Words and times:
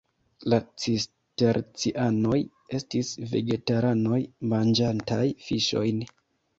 La 0.53 0.57
cistercianoj 0.83 2.41
estis 2.81 3.13
vegetaranoj 3.37 4.21
manĝantaj 4.57 5.25
fiŝojn. 5.49 6.07